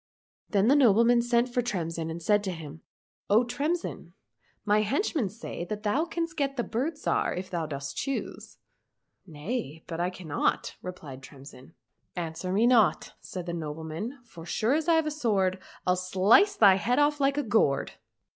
Then 0.49 0.67
the 0.67 0.75
nobleman 0.75 1.21
sent 1.21 1.47
for 1.53 1.61
Tremsin 1.61 2.09
and 2.09 2.23
said 2.23 2.43
to 2.45 2.51
him," 2.51 2.81
O 3.29 3.43
Tremsin! 3.43 4.13
my 4.65 4.81
henchmen 4.81 5.29
say 5.29 5.63
that 5.65 5.83
thou 5.83 6.05
canst 6.05 6.35
get 6.35 6.57
the 6.57 6.63
Bird 6.63 6.95
Zhar 6.97 7.35
if 7.37 7.51
thou 7.51 7.67
dost 7.67 7.97
choose."— 7.97 8.57
96 9.27 9.27
THE 9.27 9.27
STORY 9.27 9.27
OF 9.27 9.27
TREMSIN" 9.27 9.33
Nay, 9.33 9.83
but 9.85 9.99
I 9.99 10.09
cannot," 10.09 10.75
replied 10.81 11.21
Tremsin. 11.21 11.73
—"Answer 12.15 12.51
me 12.51 12.65
not," 12.65 13.13
said 13.19 13.45
the 13.45 13.53
nobleman," 13.53 14.17
for 14.33 14.43
so 14.43 14.49
sure 14.49 14.73
as 14.73 14.87
I've 14.87 15.05
a 15.05 15.11
sword, 15.11 15.59
I'll 15.85 15.95
slice 15.95 16.55
thy 16.55 16.77
head 16.77 16.97
off 16.97 17.19
like 17.19 17.37
a 17.37 17.43
gourd." 17.43 17.91